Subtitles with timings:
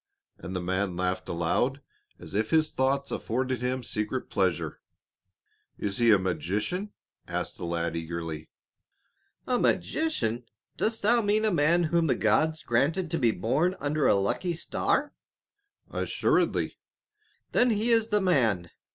[0.39, 1.79] and the man laughed aloud,
[2.17, 4.79] as if his thoughts afforded him secret pleasure.
[5.77, 6.91] "Is he a magician?"
[7.27, 8.49] asked the lad eagerly.
[9.45, 10.45] "A magician?
[10.75, 14.53] Dost thou mean a man whom the gods granted to be born under a lucky
[14.55, 15.13] star?"
[15.91, 16.79] "Assuredly!"
[17.51, 18.71] "Then he is the man."